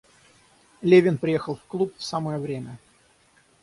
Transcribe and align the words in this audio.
Левин 0.81 1.19
приехал 1.19 1.57
в 1.57 1.63
клуб 1.65 1.93
в 1.95 2.03
самое 2.03 2.39
время. 2.39 2.79